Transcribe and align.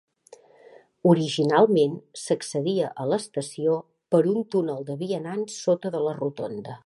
Originalment 1.09 1.93
s'accedia 2.21 2.89
a 3.03 3.07
l'estació 3.11 3.77
per 4.15 4.25
un 4.35 4.43
túnel 4.55 4.85
de 4.91 5.01
vianants 5.07 5.63
sota 5.67 5.95
de 5.97 6.05
la 6.09 6.19
rotonda. 6.23 6.79